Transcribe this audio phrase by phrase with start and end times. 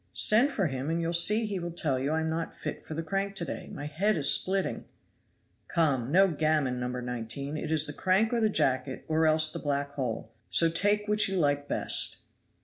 [0.13, 2.95] Send for him, and you'll see he will tell you I am not fit for
[2.95, 4.85] the crank to day; my head is splitting."
[5.67, 6.87] "Come, no gammon, No.
[6.87, 10.31] 19; it is the crank or the jacket, or else the black hole.
[10.49, 12.17] So take which you like best."